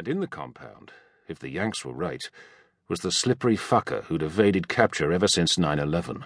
[0.00, 0.92] And in the compound,
[1.28, 2.22] if the Yanks were right,
[2.88, 6.24] was the slippery fucker who'd evaded capture ever since 9 11.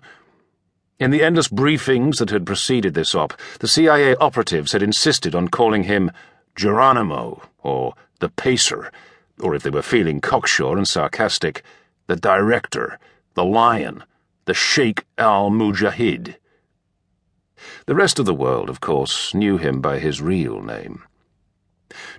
[1.01, 5.49] In the endless briefings that had preceded this op, the CIA operatives had insisted on
[5.49, 6.13] calling him
[6.55, 8.93] Geronimo, or the Pacer,
[9.41, 11.65] or if they were feeling cocksure and sarcastic,
[12.07, 12.97] the Director,
[13.35, 14.05] the Lion,
[14.45, 16.37] the Sheikh al Mujahid.
[17.87, 21.03] The rest of the world, of course, knew him by his real name.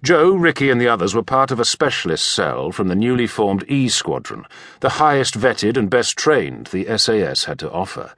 [0.04, 3.66] Joe, Ricky, and the others were part of a specialist cell from the newly formed
[3.68, 4.46] E Squadron,
[4.80, 8.14] the highest vetted and best trained the SAS had to offer.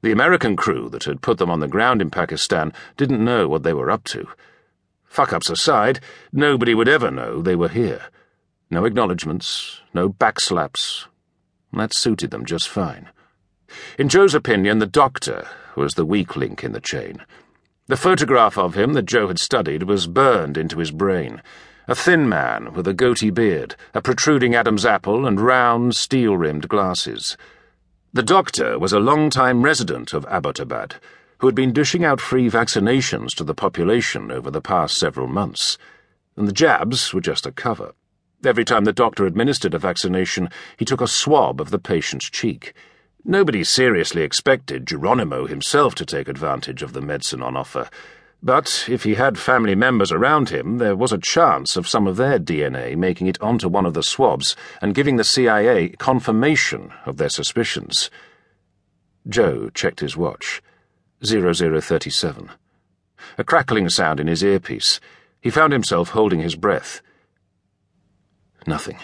[0.00, 3.64] The American crew that had put them on the ground in Pakistan didn't know what
[3.64, 4.28] they were up to.
[5.04, 6.00] Fuck ups aside,
[6.32, 8.02] nobody would ever know they were here.
[8.70, 11.06] No acknowledgements, no backslaps.
[11.72, 13.08] That suited them just fine.
[13.98, 17.24] In Joe's opinion, the doctor was the weak link in the chain.
[17.88, 21.40] The photograph of him that Joe had studied was burned into his brain.
[21.86, 26.68] A thin man with a goatee beard, a protruding Adam's apple, and round, steel rimmed
[26.68, 27.38] glasses.
[28.12, 30.96] The doctor was a long-time resident of Abbottabad,
[31.38, 35.78] who had been dishing out free vaccinations to the population over the past several months.
[36.36, 37.92] And the jabs were just a cover.
[38.44, 42.74] Every time the doctor administered a vaccination, he took a swab of the patient's cheek.
[43.24, 47.90] Nobody seriously expected Geronimo himself to take advantage of the medicine on offer.
[48.42, 52.16] But if he had family members around him, there was a chance of some of
[52.16, 57.16] their DNA making it onto one of the swabs and giving the CIA confirmation of
[57.16, 58.10] their suspicions.
[59.28, 60.62] Joe checked his watch.
[61.24, 62.50] 0037.
[63.36, 65.00] A crackling sound in his earpiece.
[65.40, 67.02] He found himself holding his breath.
[68.66, 68.98] Nothing.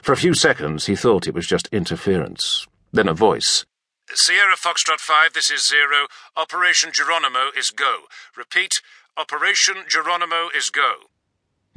[0.00, 2.66] For a few seconds he thought it was just interference.
[2.94, 3.66] Then a voice.
[4.14, 6.06] Sierra Foxtrot 5, this is Zero.
[6.36, 8.02] Operation Geronimo is go.
[8.36, 8.80] Repeat,
[9.16, 10.94] Operation Geronimo is go.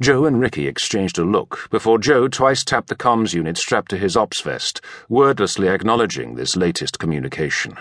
[0.00, 3.98] Joe and Ricky exchanged a look before Joe twice tapped the comms unit strapped to
[3.98, 7.76] his ops vest, wordlessly acknowledging this latest communication.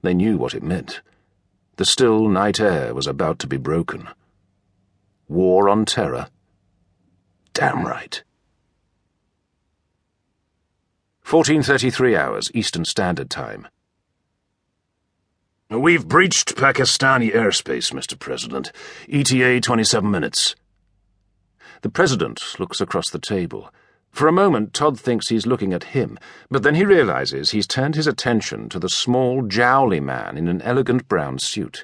[0.00, 1.02] They knew what it meant.
[1.76, 4.08] The still night air was about to be broken.
[5.28, 6.28] War on terror?
[7.52, 8.22] Damn right.
[11.32, 13.66] 1433 hours, Eastern Standard Time.
[15.70, 18.18] We've breached Pakistani airspace, Mr.
[18.18, 18.70] President.
[19.10, 20.54] ETA 27 minutes.
[21.80, 23.72] The President looks across the table.
[24.10, 26.18] For a moment, Todd thinks he's looking at him,
[26.50, 30.60] but then he realizes he's turned his attention to the small, jowly man in an
[30.60, 31.82] elegant brown suit.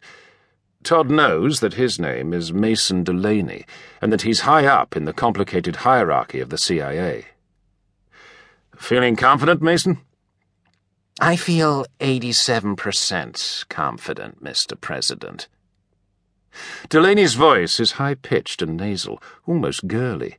[0.82, 3.64] Todd knows that his name is Mason Delaney,
[4.02, 7.24] and that he's high up in the complicated hierarchy of the CIA.
[8.78, 9.98] Feeling confident, Mason?
[11.20, 14.80] I feel 87% confident, Mr.
[14.80, 15.48] President.
[16.88, 20.38] Delaney's voice is high pitched and nasal, almost girly.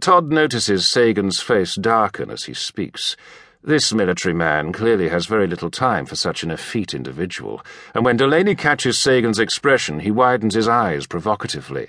[0.00, 3.16] Todd notices Sagan's face darken as he speaks.
[3.62, 7.60] This military man clearly has very little time for such an effete individual,
[7.92, 11.88] and when Delaney catches Sagan's expression, he widens his eyes provocatively.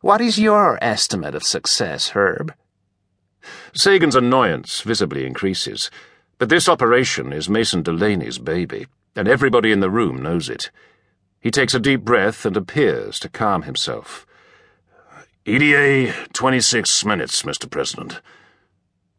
[0.00, 2.54] What is your estimate of success, Herb?
[3.74, 5.90] Sagan's annoyance visibly increases,
[6.38, 10.70] but this operation is Mason Delaney's baby, and everybody in the room knows it.
[11.40, 14.26] He takes a deep breath and appears to calm himself.
[15.46, 17.68] ETA 26 minutes, Mr.
[17.68, 18.20] President.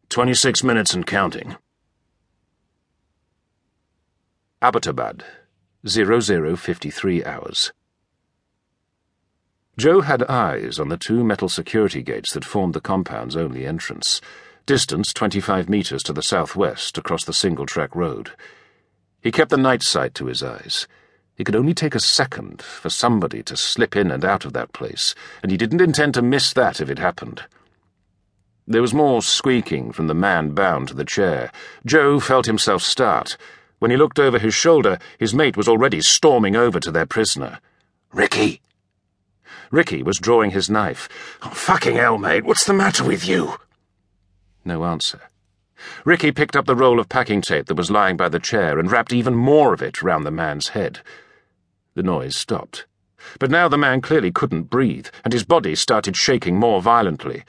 [0.08, 1.56] 26 minutes and counting.
[4.62, 5.22] Abbottabad,
[5.84, 7.72] 0053 hours.
[9.78, 14.20] Joe had eyes on the two metal security gates that formed the compound's only entrance,
[14.66, 18.32] distance 25 metres to the southwest across the single track road.
[19.22, 20.86] He kept the night sight to his eyes.
[21.38, 24.74] It could only take a second for somebody to slip in and out of that
[24.74, 27.44] place, and he didn't intend to miss that if it happened.
[28.66, 31.50] There was more squeaking from the man bound to the chair.
[31.86, 33.38] Joe felt himself start.
[33.78, 37.58] When he looked over his shoulder, his mate was already storming over to their prisoner.
[38.12, 38.60] Ricky!
[39.72, 41.08] Ricky was drawing his knife.
[41.42, 43.54] Oh, fucking hell, mate, what's the matter with you?
[44.66, 45.22] No answer.
[46.04, 48.92] Ricky picked up the roll of packing tape that was lying by the chair and
[48.92, 51.00] wrapped even more of it round the man's head.
[51.94, 52.86] The noise stopped.
[53.38, 57.44] But now the man clearly couldn't breathe, and his body started shaking more violently.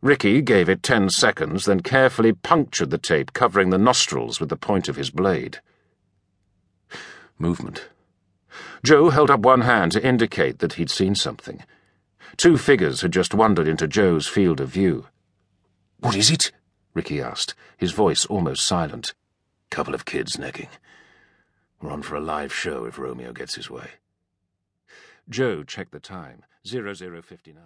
[0.00, 4.56] Ricky gave it ten seconds, then carefully punctured the tape covering the nostrils with the
[4.56, 5.58] point of his blade.
[7.36, 7.88] Movement.
[8.84, 11.64] Joe held up one hand to indicate that he'd seen something.
[12.36, 15.06] Two figures had just wandered into Joe's field of view.
[16.00, 16.52] What is it?
[16.94, 19.14] Ricky asked, his voice almost silent.
[19.70, 20.68] Couple of kids necking.
[21.80, 23.90] We're on for a live show if Romeo gets his way.
[25.28, 26.44] Joe checked the time.
[26.66, 27.62] 0059.